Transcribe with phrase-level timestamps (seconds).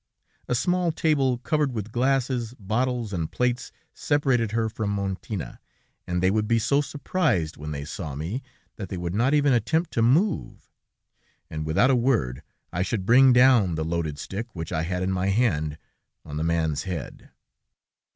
[0.47, 5.59] A small table covered with glasses, bottles and plates separated her from Montina,
[6.07, 8.41] and they would be so surprised when they saw me,
[8.77, 10.71] that they would not even attempt to move,
[11.51, 12.41] and without a word,
[12.73, 15.77] I should bring down the loaded stick which I had in my hand,
[16.25, 17.29] on the man's head.